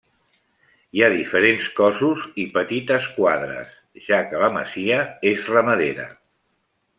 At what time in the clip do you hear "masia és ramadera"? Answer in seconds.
4.57-6.09